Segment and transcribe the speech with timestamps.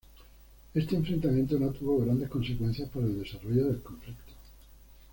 [0.73, 4.33] Este enfrentamiento no tuvo grandes consecuencias para el desarrollo del conflicto.